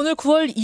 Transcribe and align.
오늘 0.00 0.14
9월 0.14 0.54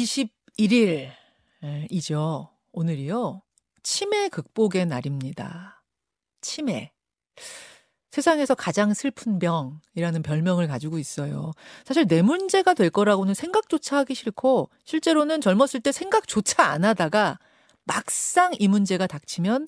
21일이죠. 1.90 2.50
오늘이요. 2.70 3.42
치매 3.82 4.28
극복의 4.28 4.86
날입니다. 4.86 5.82
치매. 6.40 6.92
세상에서 8.12 8.54
가장 8.54 8.94
슬픈 8.94 9.40
병이라는 9.40 10.22
별명을 10.22 10.68
가지고 10.68 11.00
있어요. 11.00 11.50
사실 11.84 12.06
내 12.06 12.22
문제가 12.22 12.74
될 12.74 12.90
거라고는 12.90 13.34
생각조차 13.34 13.96
하기 13.96 14.14
싫고, 14.14 14.70
실제로는 14.84 15.40
젊었을 15.40 15.80
때 15.80 15.90
생각조차 15.90 16.62
안 16.66 16.84
하다가 16.84 17.40
막상 17.82 18.52
이 18.60 18.68
문제가 18.68 19.08
닥치면 19.08 19.66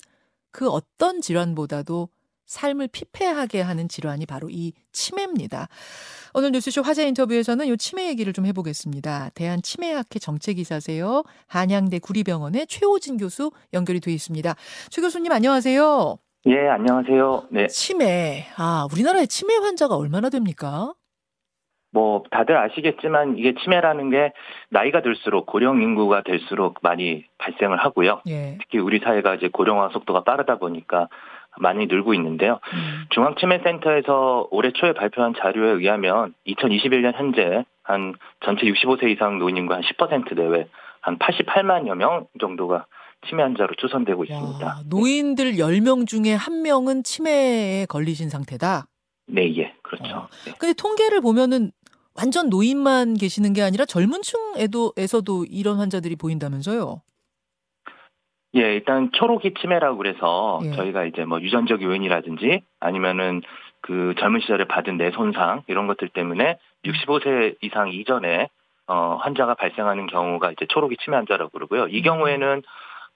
그 0.51 0.69
어떤 0.69 1.19
질환보다도 1.19 2.07
삶을 2.47 2.87
피폐하게 2.91 3.61
하는 3.61 3.87
질환이 3.87 4.25
바로 4.25 4.49
이 4.49 4.73
치매입니다. 4.91 5.67
오늘 6.33 6.51
뉴스쇼 6.51 6.81
화제 6.81 7.07
인터뷰에서는 7.07 7.67
이 7.67 7.77
치매 7.77 8.07
얘기를 8.07 8.33
좀 8.33 8.45
해보겠습니다. 8.45 9.29
대한 9.35 9.61
치매학회 9.61 10.19
정책이사세요. 10.19 11.23
한양대 11.47 11.99
구리병원의 11.99 12.67
최호진 12.67 13.17
교수 13.17 13.51
연결이 13.73 13.99
돼 13.99 14.11
있습니다. 14.11 14.55
최 14.89 15.01
교수님 15.01 15.31
안녕하세요. 15.31 16.17
예, 16.47 16.67
안녕하세요. 16.69 17.47
네. 17.51 17.67
치매. 17.67 18.45
아, 18.57 18.87
우리나라에 18.91 19.25
치매 19.25 19.55
환자가 19.55 19.97
얼마나 19.97 20.29
됩니까? 20.29 20.93
뭐 21.91 22.23
다들 22.31 22.55
아시겠지만 22.57 23.37
이게 23.37 23.53
치매라는 23.55 24.09
게 24.11 24.31
나이가 24.69 25.01
들수록 25.01 25.45
고령 25.45 25.81
인구가 25.81 26.21
될수록 26.21 26.75
많이 26.81 27.25
발생을 27.37 27.77
하고요. 27.77 28.21
예. 28.27 28.57
특히 28.61 28.77
우리 28.77 28.99
사회가 28.99 29.35
이제 29.35 29.47
고령화 29.47 29.89
속도가 29.89 30.23
빠르다 30.23 30.57
보니까 30.57 31.07
많이 31.59 31.85
늘고 31.87 32.13
있는데요. 32.13 32.59
음. 32.73 33.05
중앙치매센터에서 33.09 34.47
올해 34.51 34.71
초에 34.71 34.93
발표한 34.93 35.33
자료에 35.37 35.71
의하면 35.71 36.33
2021년 36.47 37.13
현재 37.13 37.65
한 37.83 38.13
전체 38.43 38.63
65세 38.65 39.09
이상 39.09 39.39
노인 39.39 39.57
인구 39.57 39.73
한10% 39.73 40.35
내외 40.35 40.67
한 41.01 41.17
88만여 41.17 41.95
명 41.95 42.27
정도가 42.39 42.85
치매 43.27 43.43
환자로 43.43 43.73
추산되고 43.77 44.25
있습니다. 44.25 44.65
와, 44.65 44.81
노인들 44.85 45.53
10명 45.53 46.07
중에 46.07 46.33
한 46.33 46.61
명은 46.61 47.03
치매에 47.03 47.85
걸리신 47.87 48.29
상태다. 48.29 48.87
네, 49.27 49.55
예, 49.57 49.73
그렇죠. 49.83 50.15
어. 50.15 50.27
네. 50.45 50.53
근데 50.59 50.73
통계를 50.73 51.21
보면은 51.21 51.71
완전 52.13 52.49
노인만 52.49 53.15
계시는 53.15 53.53
게 53.53 53.61
아니라 53.61 53.85
젊은 53.85 54.21
층에도 54.21 54.93
에서도 54.97 55.45
이런 55.49 55.77
환자들이 55.77 56.15
보인다면서요. 56.15 57.01
예, 58.55 58.61
일단 58.73 59.11
초록이 59.11 59.53
치매라고 59.59 59.97
그래서 59.97 60.59
예. 60.63 60.71
저희가 60.71 61.05
이제 61.05 61.25
뭐 61.25 61.41
유전적 61.41 61.81
요인이라든지 61.81 62.61
아니면은 62.79 63.41
그 63.81 64.15
젊은 64.17 64.39
시절에 64.39 64.65
받은 64.65 64.97
뇌 64.97 65.11
손상 65.11 65.63
이런 65.67 65.87
것들 65.87 66.09
때문에 66.09 66.57
65세 66.85 67.55
이상 67.61 67.89
이전에 67.89 68.49
어 68.87 69.17
환자가 69.21 69.55
발생하는 69.55 70.07
경우가 70.07 70.51
이제 70.51 70.65
초록이 70.65 70.97
치매 70.97 71.17
환자라고 71.17 71.51
그러고요. 71.51 71.87
이 71.87 71.99
음. 71.99 72.03
경우에는 72.03 72.63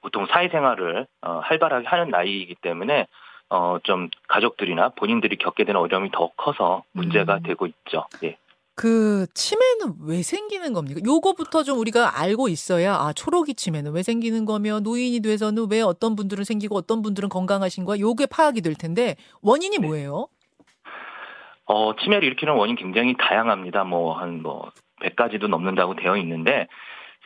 보통 0.01 0.25
사회생활을 0.25 1.07
어 1.21 1.39
활발하게 1.43 1.87
하는 1.87 2.09
나이이기 2.09 2.55
때문에 2.55 3.07
어 3.49 3.79
좀 3.83 4.09
가족들이나 4.27 4.89
본인들이 4.89 5.35
겪게 5.37 5.63
되는 5.65 5.79
어려움이 5.79 6.11
더 6.11 6.29
커서 6.37 6.83
문제가 6.93 7.35
음. 7.35 7.43
되고 7.43 7.65
있죠. 7.65 8.05
예. 8.23 8.37
그 8.75 9.27
치매는 9.33 9.95
왜 10.07 10.21
생기는 10.21 10.73
겁니까? 10.73 11.01
요거부터 11.05 11.63
좀 11.63 11.79
우리가 11.79 12.19
알고 12.21 12.47
있어야 12.47 12.95
아 12.95 13.13
초록이 13.13 13.53
치매는 13.53 13.91
왜 13.91 14.01
생기는 14.01 14.45
거며 14.45 14.79
노인이 14.79 15.19
돼서는 15.19 15.67
왜 15.69 15.81
어떤 15.81 16.15
분들은 16.15 16.43
생기고 16.45 16.75
어떤 16.75 17.01
분들은 17.01 17.29
건강하신 17.29 17.85
거야 17.85 17.99
요게 17.99 18.27
파악이 18.27 18.61
될 18.61 18.75
텐데 18.75 19.15
원인이 19.41 19.77
네. 19.77 19.85
뭐예요? 19.85 20.27
어, 21.65 21.95
치매를 21.95 22.25
일으키는 22.27 22.53
원인 22.53 22.75
굉장히 22.75 23.15
다양합니다. 23.17 23.85
뭐, 23.85 24.13
한 24.13 24.41
뭐, 24.41 24.71
100가지도 25.03 25.47
넘는다고 25.47 25.95
되어 25.95 26.17
있는데, 26.17 26.67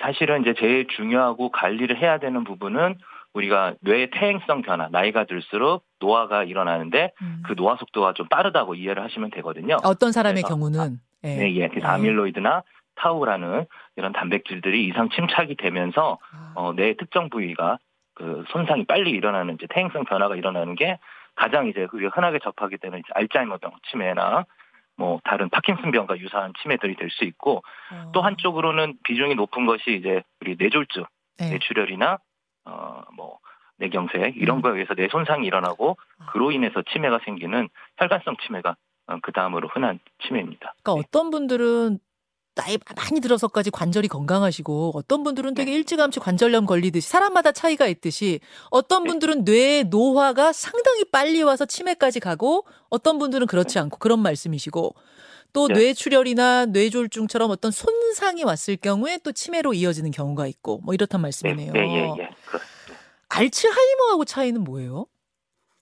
사실은 0.01 0.41
이제 0.41 0.53
제일 0.59 0.85
중요하고 0.95 1.49
관리를 1.49 1.99
해야 1.99 2.19
되는 2.19 2.43
부분은 2.43 2.95
우리가 3.33 3.73
뇌의 3.81 4.11
퇴행성 4.11 4.61
변화, 4.61 4.87
나이가 4.89 5.25
들수록 5.25 5.83
노화가 5.99 6.43
일어나는데 6.43 7.11
음. 7.21 7.43
그 7.45 7.55
노화 7.55 7.75
속도가 7.75 8.13
좀 8.13 8.27
빠르다고 8.29 8.75
이해를 8.75 9.03
하시면 9.03 9.31
되거든요. 9.31 9.77
어떤 9.83 10.11
사람의 10.11 10.43
경우는 10.43 10.99
예. 11.25 11.35
네, 11.35 11.55
예. 11.55 11.67
그래서 11.67 11.87
예. 11.87 11.91
아밀로이드나 11.91 12.63
타우라는 12.95 13.65
이런 13.97 14.13
단백질들이 14.13 14.85
이상 14.87 15.09
침착이 15.09 15.55
되면서 15.55 16.17
아, 16.31 16.53
어, 16.55 16.73
뇌 16.73 16.93
특정 16.93 17.29
부위가 17.29 17.77
그 18.13 18.45
손상이 18.49 18.85
빨리 18.85 19.11
일어나는 19.11 19.55
이제 19.55 19.67
퇴행성 19.69 20.05
변화가 20.05 20.35
일어나는 20.35 20.75
게 20.75 20.97
가장 21.35 21.67
이제 21.67 21.87
우리가 21.91 22.11
흔하게 22.15 22.39
접하게 22.39 22.77
되는 22.77 22.99
이제 22.99 23.07
알츠하이머병 23.13 23.71
치매나 23.89 24.45
뭐 24.97 25.19
다른 25.25 25.49
파킨슨병과 25.49 26.19
유사한 26.19 26.53
치매들이 26.61 26.95
될 26.95 27.09
수 27.09 27.25
있고 27.25 27.61
어. 27.91 28.11
또 28.13 28.21
한쪽으로는 28.21 28.97
비중이 29.03 29.35
높은 29.35 29.65
것이 29.65 29.93
이제 29.95 30.23
우리 30.39 30.55
뇌졸중, 30.57 31.03
네. 31.39 31.49
뇌출혈이나 31.49 32.17
어뭐 32.63 33.39
뇌경색 33.77 34.37
이런 34.37 34.57
음. 34.57 34.61
거에 34.61 34.73
의해서 34.73 34.93
뇌 34.95 35.09
손상이 35.09 35.45
일어나고 35.45 35.97
아. 36.19 36.25
그로 36.27 36.51
인해서 36.51 36.81
치매가 36.81 37.19
생기는 37.25 37.67
혈관성 37.97 38.37
치매가 38.45 38.69
어, 38.69 38.75
그 39.21 39.31
다음으로 39.31 39.67
흔한 39.69 39.99
치매입니다. 40.25 40.75
그러니까 40.83 40.93
어떤 40.93 41.29
분들은 41.29 41.99
나이 42.55 42.77
많이 42.95 43.19
들어서까지 43.19 43.69
관절이 43.69 44.07
건강하시고 44.07 44.93
어떤 44.95 45.23
분들은 45.23 45.55
되게 45.55 45.71
네. 45.71 45.77
일찌감치 45.77 46.21
관절염 46.21 46.65
걸리듯이 46.65 47.07
사람마다 47.09 47.51
차이가 47.51 47.85
있듯이 47.87 48.39
어떤 48.71 49.03
네. 49.03 49.09
분들은 49.09 49.43
뇌 49.43 49.83
노화가 49.83 50.53
상당히 50.53 51.03
빨리 51.03 51.43
와서 51.43 51.65
치매까지 51.65 52.21
가고 52.21 52.65
어떤 52.89 53.19
분들은 53.19 53.47
그렇지 53.47 53.77
않고 53.77 53.97
그런 53.97 54.19
말씀이시고 54.19 54.95
또 55.51 55.67
네. 55.67 55.73
뇌출혈이나 55.73 56.67
뇌졸중처럼 56.67 57.51
어떤 57.51 57.71
손상이 57.71 58.43
왔을 58.43 58.77
경우에 58.77 59.19
또 59.23 59.33
치매로 59.33 59.73
이어지는 59.73 60.11
경우가 60.11 60.47
있고 60.47 60.79
뭐 60.79 60.93
이렇단 60.93 61.21
말씀이네요. 61.21 61.73
네, 61.73 61.79
예, 61.79 61.93
예, 61.93 62.13
예. 62.19 62.29
알츠하이머하고 63.29 64.23
차이는 64.25 64.63
뭐예요? 64.63 65.07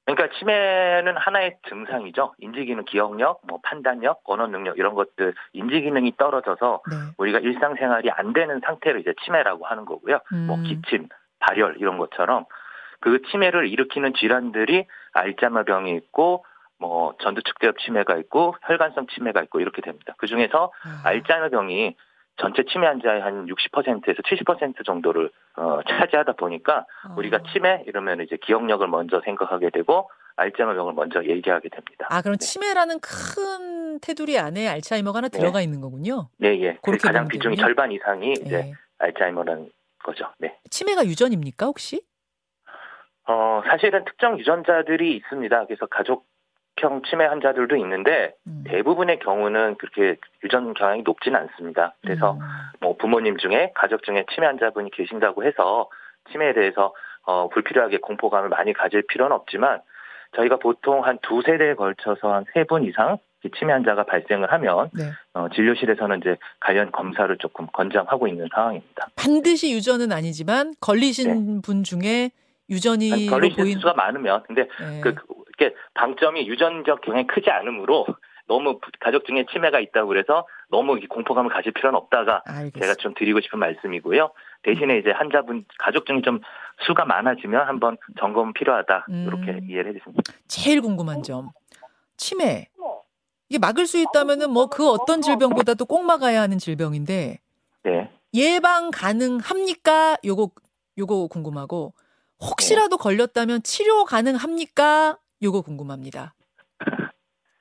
그러니까 0.05 0.37
치매는 0.37 1.15
하나의 1.15 1.57
증상이죠. 1.69 2.33
인지기능, 2.39 2.83
기억력, 2.85 3.39
뭐 3.47 3.59
판단력, 3.63 4.21
언어 4.25 4.47
능력 4.47 4.77
이런 4.77 4.95
것들 4.95 5.33
인지기능이 5.53 6.17
떨어져서 6.17 6.81
네. 6.89 6.95
우리가 7.17 7.39
일상생활이 7.39 8.11
안 8.11 8.33
되는 8.33 8.59
상태를 8.59 8.99
이제 8.99 9.13
치매라고 9.23 9.65
하는 9.65 9.85
거고요. 9.85 10.19
뭐 10.47 10.57
음. 10.57 10.63
기침, 10.63 11.07
발열 11.39 11.75
이런 11.79 11.97
것처럼 11.97 12.45
그 12.99 13.21
치매를 13.31 13.67
일으키는 13.67 14.13
질환들이 14.13 14.87
알츠하이머병이 15.13 15.95
있고 15.95 16.45
뭐 16.79 17.15
전두축대엽 17.21 17.77
치매가 17.79 18.17
있고 18.17 18.55
혈관성 18.63 19.07
치매가 19.07 19.41
있고 19.43 19.61
이렇게 19.61 19.81
됩니다. 19.81 20.15
그 20.17 20.27
중에서 20.27 20.71
아. 20.83 21.01
알츠하이머병이 21.07 21.95
전체 22.37 22.63
치매 22.63 22.87
환자의 22.87 23.21
한 23.21 23.45
60%에서 23.45 24.21
70% 24.21 24.85
정도를 24.85 25.29
어, 25.55 25.79
차지하다 25.87 26.33
보니까 26.33 26.85
우리가 27.15 27.37
어. 27.37 27.43
치매 27.51 27.83
이러면 27.87 28.21
이제 28.21 28.37
기억력을 28.37 28.85
먼저 28.87 29.21
생각하게 29.23 29.69
되고 29.69 30.09
알츠하이머병을 30.35 30.93
먼저 30.93 31.23
얘기하게 31.23 31.69
됩니다. 31.69 32.07
아, 32.09 32.21
그럼 32.21 32.37
네. 32.37 32.45
치매라는 32.45 32.99
큰 33.01 33.99
테두리 33.99 34.39
안에 34.39 34.67
알츠하이머가 34.67 35.17
하나 35.17 35.27
네. 35.27 35.37
들어가 35.37 35.61
있는 35.61 35.79
거군요. 35.79 36.29
네, 36.37 36.59
예. 36.61 36.73
그 36.75 36.81
그렇게 36.81 37.07
가장 37.07 37.27
비중이. 37.27 37.55
절반 37.57 37.91
이상이 37.91 38.31
이제 38.31 38.55
예. 38.55 38.73
알츠하이머라는 38.97 39.71
거죠. 40.03 40.33
네. 40.39 40.57
치매가 40.71 41.05
유전입니까 41.05 41.67
혹시? 41.67 42.01
어, 43.27 43.61
사실은 43.67 44.03
특정 44.05 44.39
유전자들이 44.39 45.15
있습니다. 45.17 45.65
그래서 45.67 45.85
가족 45.85 46.25
형 46.83 47.01
치매 47.09 47.25
환자들도 47.25 47.75
있는데 47.77 48.33
음. 48.45 48.63
대부분의 48.67 49.19
경우는 49.19 49.75
그렇게 49.75 50.17
유전 50.43 50.73
경향이 50.73 51.03
높지는 51.03 51.39
않습니다. 51.39 51.95
그래서 52.01 52.33
음. 52.33 52.39
뭐 52.81 52.95
부모님 52.97 53.37
중에 53.37 53.71
가족 53.73 54.03
중에 54.03 54.25
치매 54.33 54.47
환자분이 54.47 54.91
계신다고 54.91 55.43
해서 55.45 55.89
치매에 56.31 56.53
대해서 56.53 56.93
어, 57.25 57.47
불필요하게 57.49 57.99
공포감을 57.99 58.49
많이 58.49 58.73
가질 58.73 59.03
필요는 59.07 59.33
없지만 59.35 59.79
저희가 60.35 60.57
보통 60.57 61.05
한 61.05 61.17
두 61.21 61.41
세대에 61.41 61.75
걸쳐서 61.75 62.33
한 62.33 62.43
세 62.53 62.63
분 62.65 62.83
이상 62.83 63.17
이 63.45 63.49
치매 63.57 63.71
환자가 63.73 64.03
발생을 64.05 64.51
하면 64.51 64.89
네. 64.93 65.03
어, 65.33 65.47
진료실에서는 65.53 66.19
이제 66.19 66.37
관련 66.59 66.91
검사를 66.91 67.35
조금 67.37 67.67
권장하고 67.67 68.27
있는 68.27 68.47
상황입니다. 68.53 69.07
반드시 69.15 69.71
유전은 69.73 70.11
아니지만 70.11 70.73
걸리신 70.81 71.61
분 71.61 71.83
중에 71.83 72.23
한 72.23 72.29
유전이로 72.69 73.29
걸리실 73.29 73.55
보인 73.63 73.79
수가 73.79 73.93
많으면 73.93 74.43
근데 74.47 74.61
예. 74.81 75.01
그 75.01 75.15
이렇게 75.57 75.75
방점이 75.93 76.47
유전적 76.47 77.01
경향이 77.01 77.27
크지 77.27 77.49
않으므로 77.49 78.05
너무 78.47 78.79
가족 78.99 79.25
중에 79.25 79.45
치매가 79.51 79.79
있다고 79.79 80.07
그래서 80.07 80.45
너무 80.69 80.99
공포감을 81.07 81.49
가질 81.51 81.71
필요는 81.71 81.97
없다가 81.97 82.41
알겠습니다. 82.45 82.79
제가 82.79 82.95
좀 82.95 83.13
드리고 83.13 83.39
싶은 83.41 83.59
말씀이고요. 83.59 84.31
대신에 84.63 84.97
이제 84.97 85.11
환자분 85.11 85.65
가족 85.79 86.05
중에 86.05 86.21
좀 86.23 86.39
수가 86.85 87.05
많아지면 87.05 87.67
한번 87.67 87.97
점검 88.19 88.53
필요하다 88.53 89.05
음. 89.09 89.25
이렇게 89.27 89.65
이해를 89.67 89.91
해주십니다. 89.93 90.33
제일 90.47 90.81
궁금한 90.81 91.23
점. 91.23 91.49
치매. 92.17 92.67
이게 93.49 93.59
막을 93.59 93.85
수 93.85 93.97
있다면은 93.99 94.49
뭐 94.51 94.67
그 94.67 94.89
어떤 94.89 95.21
질병보다도 95.21 95.85
꼭 95.85 96.03
막아야 96.05 96.41
하는 96.41 96.57
질병인데 96.57 97.39
네. 97.83 98.11
예방 98.33 98.89
가능합니까? 98.91 100.17
요거 100.25 100.49
요거 100.97 101.27
궁금하고 101.27 101.93
혹시라도 102.41 102.97
걸렸다면 102.97 103.61
치료 103.63 104.05
가능합니까? 104.05 105.17
요거 105.43 105.61
궁금합니다. 105.61 106.33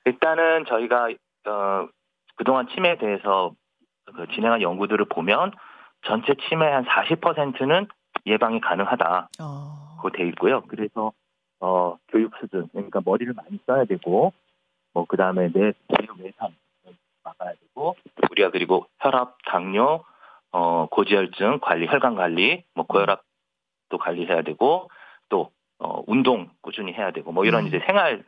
일단은 0.05 0.65
저희가 0.65 1.09
어, 1.47 1.87
그동안 2.35 2.67
치매에 2.69 2.97
대해서 2.97 3.53
그 4.05 4.27
진행한 4.33 4.61
연구들을 4.61 5.05
보면 5.05 5.51
전체 6.05 6.33
치매 6.47 6.65
한 6.65 6.85
40%는 6.85 7.87
예방이 8.25 8.61
가능하다고 8.61 9.27
어. 9.41 10.11
돼 10.13 10.27
있고요. 10.29 10.61
그래서 10.67 11.11
어 11.59 11.97
교육 12.09 12.33
수준 12.39 12.67
그러니까 12.73 13.01
머리를 13.03 13.33
많이 13.33 13.57
써야 13.65 13.85
되고 13.85 14.33
뭐 14.93 15.05
그다음에 15.05 15.49
내 15.51 15.71
내력 15.87 16.19
외상 16.19 16.53
막아야 17.23 17.53
되고 17.53 17.95
우리가 18.31 18.51
그리고 18.51 18.85
혈압, 18.99 19.37
당뇨, 19.45 20.03
어 20.51 20.87
고지혈증 20.87 21.59
관리, 21.61 21.87
혈관 21.87 22.15
관리, 22.15 22.63
뭐 22.73 22.85
고혈압도 22.85 23.97
관리해야 23.97 24.41
되고 24.41 24.89
또 25.29 25.51
어, 25.83 26.01
운동 26.07 26.49
꾸준히 26.61 26.93
해야 26.93 27.11
되고 27.11 27.31
뭐 27.31 27.45
이런 27.45 27.63
음. 27.63 27.67
이제 27.67 27.79
생활 27.85 28.23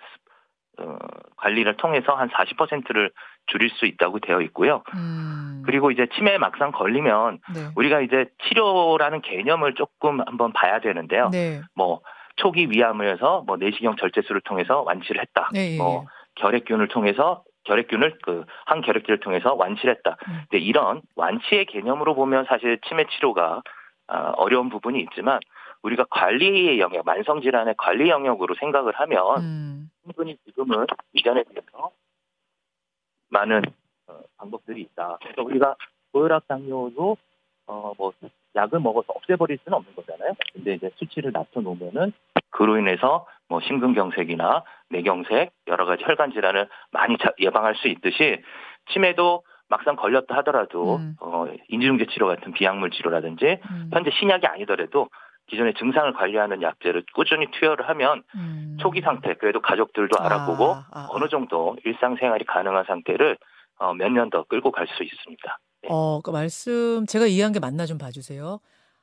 어, 0.78 0.98
관리를 1.38 1.78
통해서 1.78 2.14
한 2.14 2.30
40%를 2.30 3.12
줄일 3.48 3.70
수 3.70 3.86
있다고 3.86 4.20
되어 4.20 4.42
있고요. 4.42 4.84
음. 4.96 5.64
그리고 5.66 5.90
이제 5.90 6.08
치매에 6.16 6.38
막상 6.38 6.72
걸리면 6.72 7.40
네. 7.54 7.62
우리가 7.76 8.02
이제 8.02 8.26
치료라는 8.44 9.22
개념을 9.22 9.76
조금 9.76 10.20
한번 10.20 10.52
봐야 10.52 10.80
되는데요. 10.80 11.30
네. 11.32 11.62
뭐 11.76 12.02
초기 12.36 12.70
위암을 12.70 13.08
해서 13.08 13.44
뭐 13.48 13.56
내시경 13.56 13.96
절제술을 13.96 14.42
통해서 14.42 14.82
완치를 14.82 15.22
했다. 15.22 15.50
네. 15.54 15.74
예, 15.74 15.78
뭐 15.78 16.06
결핵균을 16.36 16.90
통해서 16.90 17.44
결핵균을 17.64 18.18
그 18.24 18.44
항결핵균을 18.66 19.22
통해서 19.22 19.54
완치를 19.54 19.96
했다. 19.96 20.18
음. 20.28 20.42
근데 20.50 20.64
이런 20.64 21.02
완치의 21.16 21.68
개념으로 21.68 22.16
보면 22.16 22.46
사실 22.50 22.80
치매 22.88 23.06
치료가 23.08 23.62
아, 24.08 24.34
어려운 24.36 24.70
부분이 24.70 25.00
있지만 25.02 25.40
우리가 25.86 26.06
관리의 26.10 26.80
영역, 26.80 27.06
만성 27.06 27.42
질환의 27.42 27.76
관리 27.78 28.10
영역으로 28.10 28.56
생각을 28.56 28.94
하면 28.96 29.38
음. 29.42 29.90
충분히 30.04 30.36
지금은 30.46 30.86
이전에 31.14 31.44
비해서 31.44 31.92
많은 33.30 33.62
어, 34.08 34.20
방법들이 34.38 34.82
있다. 34.82 35.18
그래서 35.22 35.44
우리가 35.44 35.76
고혈압 36.12 36.48
당뇨도 36.48 37.18
어, 37.68 37.94
뭐 37.98 38.14
약을 38.56 38.80
먹어서 38.80 39.08
없애버릴 39.14 39.60
수는 39.64 39.78
없는 39.78 39.96
거잖아요. 39.96 40.34
근데 40.54 40.76
이제 40.76 40.90
수치를 40.96 41.32
낮춰놓으면은 41.32 42.14
그로 42.52 42.78
인해서 42.78 43.28
뭐 43.48 43.60
심근경색이나 43.62 44.64
뇌경색 44.90 45.52
여러 45.68 45.86
가지 45.86 46.04
혈관 46.04 46.32
질환을 46.32 46.70
많이 46.92 47.18
자- 47.18 47.34
예방할 47.40 47.76
수 47.76 47.88
있듯이 47.90 48.42
치매도 48.92 49.44
막상 49.68 49.96
걸렸다 49.96 50.36
하더라도 50.38 50.98
음. 50.98 51.16
어, 51.20 51.48
인지중재 51.70 52.06
치료 52.08 52.28
같은 52.28 52.54
비약물 52.54 52.92
치료라든지 52.92 53.60
음. 53.70 53.90
현재 53.92 54.12
신약이 54.12 54.46
아니더라도 54.48 55.10
기존의 55.48 55.76
증상을 55.78 56.12
관리하는 56.14 56.62
약제를 56.62 57.06
꾸준히 57.14 57.48
투여를 57.52 57.88
하면 57.90 58.24
음. 58.36 58.78
초기 58.82 59.02
상태 59.02 59.36
그래도 59.36 59.62
가족들도 59.62 60.18
아, 60.20 60.26
알아보고 60.26 60.74
아, 60.74 60.86
아. 60.92 61.08
어느 61.12 61.30
정도 61.30 61.76
일상생활이 61.86 62.46
가능한 62.46 62.86
상태를 62.88 63.38
어, 63.78 63.94
몇 63.94 64.10
년 64.12 64.30
더 64.30 64.44
끌고 64.44 64.72
갈 64.72 64.88
수 64.88 65.04
있습니다. 65.04 65.60
네. 65.84 65.90
어, 65.92 66.22
그 66.24 66.32
말씀 66.32 67.06
제가 67.06 67.28
이해한 67.28 67.52
게 67.52 67.60
맞나 67.60 67.86
좀 67.86 67.98
봐주세요. 67.98 68.60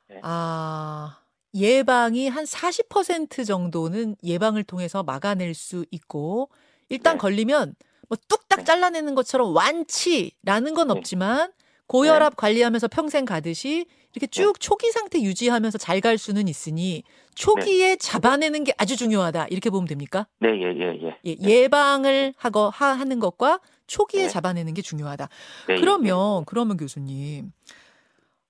네. 0.09 0.19
아, 0.23 1.19
예방이 1.55 2.27
한 2.27 2.43
40% 2.43 3.45
정도는 3.45 4.15
예방을 4.23 4.63
통해서 4.63 5.03
막아낼 5.03 5.53
수 5.53 5.85
있고 5.91 6.49
일단 6.89 7.13
네. 7.13 7.19
걸리면 7.19 7.75
뭐 8.09 8.17
뚝딱 8.27 8.59
네. 8.59 8.63
잘라내는 8.65 9.15
것처럼 9.15 9.55
완치라는 9.55 10.73
건 10.73 10.87
네. 10.87 10.93
없지만 10.93 11.51
고혈압 11.87 12.35
관리하면서 12.35 12.87
평생 12.87 13.23
가듯이 13.25 13.85
이렇게 14.13 14.27
쭉 14.27 14.59
초기 14.59 14.91
상태 14.91 15.21
유지하면서 15.21 15.77
잘 15.77 16.01
갈 16.01 16.17
수는 16.17 16.47
있으니 16.49 17.03
초기에 17.35 17.95
잡아내는 17.95 18.63
게 18.65 18.73
아주 18.77 18.97
중요하다 18.97 19.47
이렇게 19.47 19.69
보면 19.69 19.87
됩니까? 19.87 20.27
네, 20.39 20.49
예, 20.49 20.65
예, 20.75 20.99
예. 21.01 21.17
예, 21.25 21.35
예방을 21.39 22.33
하고 22.35 22.69
하, 22.69 22.87
하는 22.87 23.19
것과 23.19 23.59
초기에 23.87 24.23
네. 24.23 24.27
잡아내는 24.29 24.73
게 24.73 24.81
중요하다. 24.81 25.29
네, 25.67 25.75
예, 25.75 25.79
그러면 25.79 26.43
그러면 26.45 26.75
교수님, 26.77 27.51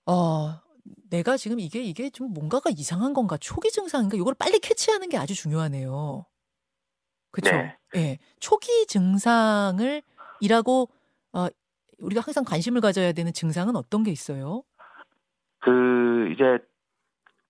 어 0.07 0.59
내가 1.09 1.37
지금 1.37 1.59
이게 1.59 1.83
이게 1.83 2.09
좀 2.09 2.33
뭔가가 2.33 2.69
이상한 2.71 3.13
건가 3.13 3.37
초기 3.37 3.69
증상인가 3.69 4.17
이걸 4.17 4.33
빨리 4.33 4.59
캐치하는 4.59 5.09
게 5.09 5.17
아주 5.17 5.35
중요하네요. 5.35 6.25
그렇죠? 7.31 7.55
네. 7.55 7.77
예, 7.95 8.17
초기 8.39 8.85
증상을 8.87 10.01
이라고 10.39 10.89
어 11.33 11.47
우리가 11.99 12.21
항상 12.21 12.43
관심을 12.43 12.81
가져야 12.81 13.11
되는 13.13 13.31
증상은 13.31 13.75
어떤 13.75 14.03
게 14.03 14.11
있어요? 14.11 14.63
그 16.33 16.43
이제 16.43 16.59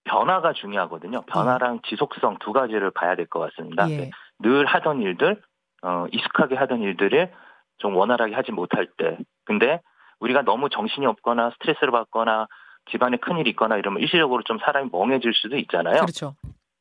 변화가 0.05 0.53
중요하거든요. 0.53 1.21
변화랑 1.23 1.79
지속성 1.87 2.37
두 2.39 2.51
가지를 2.51 2.91
봐야 2.91 3.15
될 3.15 3.25
것 3.27 3.39
같습니다. 3.39 3.89
예, 3.89 4.11
늘 4.39 4.65
하던 4.65 5.01
일들, 5.01 5.41
어, 5.81 6.05
익숙하게 6.11 6.55
하던 6.55 6.81
일들을 6.81 7.31
좀 7.77 7.95
원활하게 7.95 8.35
하지 8.35 8.51
못할 8.51 8.87
때. 8.97 9.17
근데 9.45 9.81
우리가 10.19 10.41
너무 10.43 10.69
정신이 10.69 11.05
없거나 11.05 11.51
스트레스를 11.51 11.91
받거나 11.91 12.47
집안에 12.91 13.17
큰일이 13.17 13.49
있거나 13.51 13.77
이러면 13.77 14.01
일시적으로 14.01 14.43
좀 14.43 14.59
사람이 14.59 14.89
멍해질 14.91 15.33
수도 15.33 15.57
있잖아요. 15.57 16.01
그렇죠. 16.01 16.35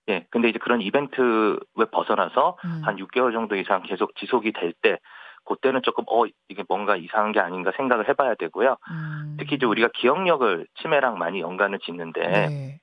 예. 0.08 0.26
근데 0.30 0.48
이제 0.48 0.58
그런 0.58 0.80
이벤트에 0.80 1.84
벗어나서 1.92 2.56
음, 2.64 2.82
한 2.84 2.96
6개월 2.96 3.32
정도 3.32 3.54
이상 3.54 3.82
계속 3.82 4.14
지속이 4.16 4.52
될 4.52 4.72
때, 4.82 4.98
그때는 5.44 5.82
조금, 5.82 6.04
어, 6.08 6.24
이게 6.48 6.64
뭔가 6.68 6.96
이상한 6.96 7.32
게 7.32 7.40
아닌가 7.40 7.72
생각을 7.76 8.08
해봐야 8.08 8.34
되고요. 8.34 8.76
음, 8.90 9.36
특히 9.38 9.56
이제 9.56 9.66
우리가 9.66 9.88
기억력을 9.94 10.66
치매랑 10.80 11.18
많이 11.18 11.40
연관을 11.40 11.78
짓는데, 11.80 12.20
네. 12.20 12.80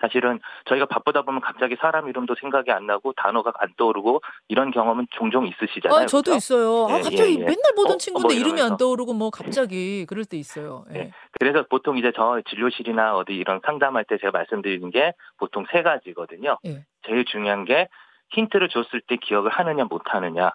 사실은 0.00 0.40
저희가 0.66 0.86
바쁘다 0.86 1.22
보면 1.22 1.40
갑자기 1.40 1.76
사람 1.80 2.08
이름도 2.08 2.34
생각이 2.40 2.70
안 2.70 2.86
나고 2.86 3.12
단어가 3.14 3.52
안 3.58 3.72
떠오르고 3.76 4.20
이런 4.48 4.70
경험은 4.70 5.06
종종 5.10 5.46
있으시잖아요. 5.46 6.00
아, 6.02 6.06
저도 6.06 6.32
그죠? 6.32 6.36
있어요. 6.36 6.86
아, 6.88 6.98
예, 6.98 7.02
갑자기 7.02 7.36
예, 7.36 7.40
예. 7.40 7.44
맨날 7.44 7.74
보던 7.76 7.94
어, 7.94 7.96
친구인데 7.96 8.34
뭐 8.34 8.38
이름이 8.38 8.60
안. 8.60 8.76
떠오르고 8.76 9.14
뭐 9.14 9.30
갑자기 9.30 10.04
그럴 10.06 10.24
때 10.24 10.36
있어요. 10.36 10.84
예. 10.90 10.94
네. 10.94 11.10
그래서 11.38 11.64
보통 11.70 11.96
이제 11.96 12.12
저 12.14 12.42
진료실이나 12.50 13.16
어디 13.16 13.34
이런 13.34 13.60
상담할 13.64 14.04
때 14.04 14.18
제가 14.18 14.32
말씀드리는 14.32 14.90
게 14.90 15.12
보통 15.38 15.64
세 15.72 15.82
가지거든요. 15.82 16.58
예. 16.66 16.84
제일 17.06 17.24
중요한 17.24 17.64
게 17.64 17.88
힌트를 18.32 18.68
줬을 18.68 19.00
때 19.06 19.16
기억을 19.16 19.50
하느냐 19.50 19.84
못 19.84 20.02
하느냐. 20.06 20.50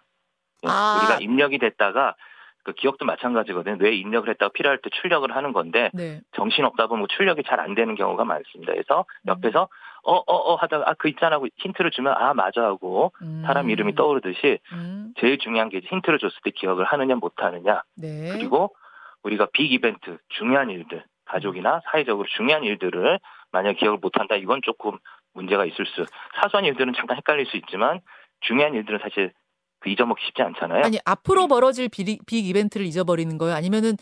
예, 0.64 0.68
아. 0.70 0.98
우리가 1.00 1.18
입력이 1.22 1.58
됐다가 1.60 2.16
그 2.64 2.74
기억도 2.74 3.06
마찬가지거든요. 3.06 3.78
뇌 3.78 3.92
입력을 3.94 4.30
했다가 4.30 4.52
필요할 4.54 4.80
때 4.80 4.90
출력을 4.90 5.34
하는 5.34 5.54
건데 5.54 5.90
네. 5.94 6.22
정신 6.34 6.66
없다 6.66 6.88
보면 6.88 7.08
출력이 7.10 7.44
잘 7.44 7.60
안 7.60 7.74
되는 7.74 7.96
경우가 7.96 8.26
많습니다. 8.26 8.74
그래서 8.74 9.06
음. 9.24 9.30
옆에서 9.30 9.70
어어어 10.04 10.56
하다가 10.56 10.90
아 10.90 10.94
그 10.94 11.08
있잖아 11.10 11.38
하고 11.38 11.48
힌트를 11.58 11.92
주면 11.92 12.14
아 12.18 12.34
맞아 12.34 12.64
하고 12.64 13.12
사람 13.46 13.66
음, 13.66 13.70
이름이 13.70 13.96
떠오르듯이 13.96 14.60
음, 14.72 15.14
제일 15.20 15.38
중요한 15.38 15.70
게 15.70 15.80
힌트를 15.80 16.20
줬을 16.20 16.38
때 16.44 16.52
기억을 16.52 16.86
하느냐 16.86 17.16
못 17.16 17.34
하느냐 17.38 17.84
네. 17.96 18.32
그리고 18.32 18.74
우리가 19.24 19.48
빅 19.52 19.72
이벤트 19.72 20.18
중요한 20.30 20.70
일들 20.70 21.04
가족이나 21.26 21.82
사회적으로 21.92 22.28
중요한 22.36 22.64
일들을 22.64 23.20
만약 23.52 23.74
기억을 23.74 24.00
못 24.00 24.18
한다 24.18 24.36
이건 24.36 24.62
조금 24.64 24.98
문제가 25.34 25.66
있을 25.66 25.86
수 25.86 26.06
사소한 26.42 26.66
일들은 26.66 26.94
잠깐 26.94 27.18
헷갈릴 27.18 27.46
수 27.48 27.58
있지만 27.58 28.00
중요한 28.42 28.74
일들은 28.76 29.00
사실 29.02 29.34
그 29.80 29.90
잊어먹기 29.90 30.26
쉽지 30.26 30.42
않잖아요. 30.42 30.84
아니 30.84 30.98
앞으로 31.06 31.48
벌어질 31.48 31.90
빅, 31.90 32.26
빅 32.26 32.46
이벤트를 32.46 32.86
잊어버리는 32.86 33.38
거예요? 33.38 33.56
아니면은 33.56 33.96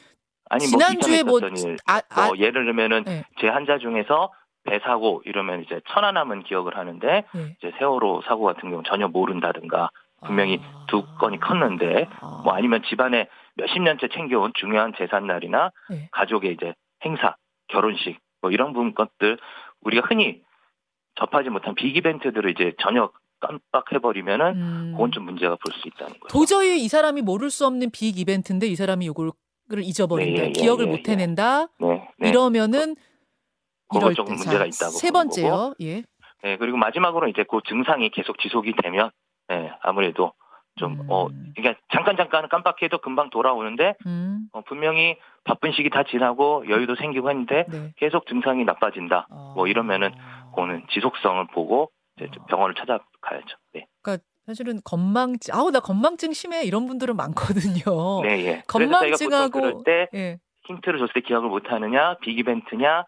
아니 0.50 0.63
뭐 0.63 0.79
지난주에 0.79 1.24
뭐 1.24 1.39
아, 1.88 2.01
아, 2.10 2.27
뭐 2.27 2.38
예를 2.38 2.65
들면은 2.65 3.03
네. 3.03 3.24
제 3.39 3.48
환자 3.48 3.77
중에서 3.77 4.31
배 4.63 4.79
사고 4.79 5.22
이러면 5.25 5.63
이제 5.63 5.81
천안함은 5.89 6.43
기억을 6.43 6.77
하는데 6.77 7.07
예. 7.07 7.55
이제 7.57 7.72
세월호 7.79 8.24
사고 8.27 8.43
같은 8.43 8.69
경우 8.69 8.77
는 8.77 8.84
전혀 8.86 9.07
모른다든가 9.07 9.89
분명히 10.25 10.60
아. 10.62 10.86
두 10.88 11.05
건이 11.19 11.39
컸는데 11.39 12.07
아. 12.19 12.41
뭐 12.43 12.53
아니면 12.53 12.81
집안에 12.89 13.27
몇십 13.55 13.81
년째 13.81 14.10
챙겨온 14.10 14.51
중요한 14.55 14.93
제삿날이나 14.98 15.72
네. 15.89 16.10
가족의 16.12 16.53
이제 16.53 16.74
행사, 17.05 17.36
결혼식 17.67 18.19
뭐 18.41 18.51
이런 18.51 18.74
부분 18.74 18.93
것들 18.93 19.38
우리가 19.81 20.07
흔히 20.07 20.41
접하지 21.15 21.50
못한 21.50 21.74
빅 21.75 21.96
이벤트들을 21.96 22.50
이제 22.51 22.74
전혀 22.81 23.10
깜빡해버리면은 23.39 24.46
음, 24.56 24.91
그건 24.94 25.12
좀 25.12 25.25
문제가 25.25 25.56
볼 25.56 25.74
수 25.74 25.88
있다는 25.88 26.20
거죠. 26.20 26.27
도저히 26.38 26.84
이 26.84 26.88
사람이 26.88 27.22
모를 27.22 27.50
수 27.50 27.65
없는 27.65 27.91
빅 27.91 28.17
이벤트인데 28.17 28.67
이 28.67 28.75
사람이 28.75 29.08
을 29.70 29.84
잊어버린다. 29.84 30.41
네, 30.44 30.48
예, 30.48 30.51
기억을 30.53 30.88
예, 30.88 30.89
못 30.91 31.00
예. 31.06 31.12
해낸다. 31.12 31.67
네, 31.79 32.10
네. 32.20 32.29
이러면은 32.29 32.96
이럴 33.94 34.13
조금 34.15 34.36
때. 34.36 34.38
문제가 34.44 34.60
자, 34.60 34.65
있다고 34.65 34.91
세 34.91 35.12
번째요. 35.12 35.74
예. 35.82 36.03
네, 36.44 36.56
그리고 36.58 36.77
마지막으로 36.77 37.27
이제 37.27 37.44
그 37.50 37.60
증상이 37.67 38.10
계속 38.12 38.39
지속이 38.39 38.74
되면 38.82 39.10
네, 39.50 39.72
아무래도 39.82 40.32
좀 40.77 40.94
음. 41.01 41.06
어, 41.10 41.27
그러니까 41.56 41.82
잠깐 41.91 42.15
잠깐 42.15 42.48
깜빡해도 42.48 43.00
금방 43.00 43.29
돌아오는데 43.29 43.96
음. 44.06 44.48
어, 44.53 44.62
분명히 44.62 45.17
바쁜 45.44 45.74
시기 45.74 45.89
다 45.89 46.03
지나고 46.03 46.63
여유도 46.70 46.96
생기고 46.96 47.29
했는데 47.29 47.65
네. 47.70 47.91
계속 47.98 48.25
증상이 48.27 48.63
나빠진다. 48.63 49.27
뭐 49.56 49.67
이러면은 49.67 50.12
그거는 50.51 50.86
지속성을 50.91 51.46
보고 51.48 51.91
이제 52.25 52.39
병원을 52.50 52.75
찾아가야죠. 52.75 53.57
네, 53.74 53.88
그러니까 54.01 54.24
사실은 54.45 54.79
건망증 54.83 55.53
아우 55.53 55.71
나 55.71 55.79
건망증 55.79 56.33
심해 56.33 56.63
이런 56.63 56.88
분들은 56.88 57.15
많거든요. 57.15 58.21
네, 58.24 58.45
예. 58.45 58.63
건망증하고 58.67 59.51
그럴 59.51 59.83
때 59.86 60.07
예. 60.13 60.39
힌트를 60.65 61.00
줬을 61.00 61.13
때 61.13 61.21
기억을 61.21 61.50
못 61.50 61.71
하느냐, 61.71 62.17
빅 62.21 62.38
이벤트냐, 62.38 63.05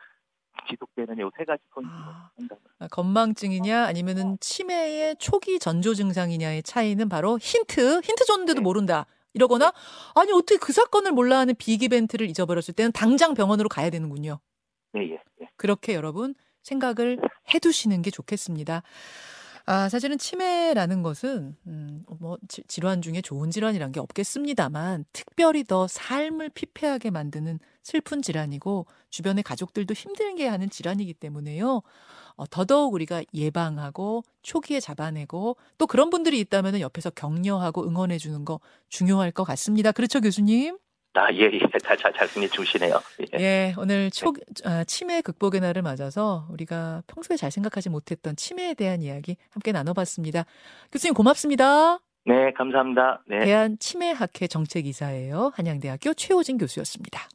지속되느냐 0.70 1.25
이세 1.25 1.46
가지 1.46 1.63
포인트로 1.72 1.98
아. 1.98 2.30
아, 2.80 2.88
건망증이냐 2.88 3.86
아니면은 3.86 4.38
치매의 4.39 5.18
초기 5.20 5.60
전조 5.60 5.94
증상이냐의 5.94 6.63
차이는 6.63 7.10
바로 7.10 7.38
힌트 7.38 8.01
힌트 8.01 8.25
줬는데도 8.25 8.60
네. 8.60 8.63
모른다 8.63 9.06
이러거나 9.34 9.74
아니 10.16 10.32
어떻게 10.32 10.58
그 10.58 10.74
사건을 10.74 11.12
몰라 11.12 11.39
하는 11.39 11.56
빅 11.58 11.82
이벤트를 11.82 12.30
잊어버렸을 12.30 12.74
때는 12.74 12.92
당장 12.92 13.34
병원으로 13.34 13.70
가야 13.70 13.89
되는군요. 13.89 14.39
예, 14.96 15.01
예, 15.01 15.20
예. 15.42 15.50
그렇게 15.56 15.94
여러분 15.94 16.36
생각을 16.63 17.20
해두시는 17.54 18.01
게 18.01 18.12
좋겠습니다. 18.12 18.84
아, 19.66 19.88
사실은 19.88 20.18
치매라는 20.18 21.04
것은, 21.04 21.56
음, 21.68 22.01
뭐, 22.20 22.39
지- 22.48 22.63
질환 22.68 23.04
중에 23.04 23.22
좋은 23.22 23.51
질환이란 23.51 23.92
게 23.92 24.00
없겠습니다만, 24.00 25.06
특별히 25.13 25.63
더 25.63 25.88
삶을 25.88 26.50
피폐하게 26.50 27.12
만드는 27.12 27.60
슬픈 27.84 28.24
질환이고, 28.24 28.88
주변의 29.12 29.44
가족들도 29.44 29.94
힘들게 29.94 30.48
하는 30.48 30.72
질환이기 30.72 31.13
때문에요. 31.13 31.84
어, 32.36 32.46
더더욱 32.50 32.96
우리가 32.96 33.22
예방하고, 33.36 34.24
초기에 34.42 34.80
잡아내고, 34.80 35.58
또 35.78 35.86
그런 35.86 36.10
분들이 36.10 36.39
있다면 36.39 36.80
옆에서 36.80 37.12
격려하고 37.12 37.88
응원해주는 37.88 38.46
거 38.46 38.60
중요할 38.89 39.30
것 39.32 39.44
같습니다. 39.44 39.92
그렇죠, 39.92 40.20
교수님? 40.20 40.80
아, 41.13 41.32
예, 41.34 41.50
예. 41.51 41.60
잘, 41.84 41.98
잘, 41.98 42.13
잘 42.13 42.30
말씀해 42.30 42.48
주시네요. 42.50 43.01
예. 43.34 43.39
예, 43.39 43.74
오늘 43.78 44.12
초, 44.12 44.34
아, 44.63 44.84
치매 44.84 45.22
극복의 45.22 45.60
날을 45.62 45.82
맞아서 45.82 46.48
우리가 46.51 47.04
평소에 47.08 47.36
잘 47.36 47.51
생각하지 47.51 47.89
못했던 47.89 48.36
치매에 48.36 48.75
대한 48.75 49.01
이야기 49.01 49.36
함께 49.50 49.72
나눠봤습니다. 49.72 50.46
교수님 50.92 51.13
고맙습니다. 51.13 52.00
네, 52.25 52.54
감사합니다. 52.54 53.24
네. 53.28 53.39
대한치매학회 53.39 54.48
정책이사예요. 54.48 55.51
한양대학교 55.56 56.13
최호진 56.13 56.58
교수였습니다. 56.58 57.28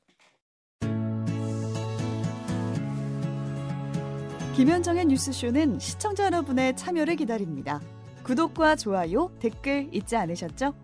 김현정의 4.54 5.06
뉴스쇼는 5.06 5.80
시청자 5.80 6.26
여러분의 6.26 6.76
참여를 6.76 7.16
기다립니다. 7.16 7.80
구독과 8.22 8.76
좋아요, 8.76 9.32
댓글 9.40 9.88
잊지 9.92 10.16
않으셨죠? 10.16 10.83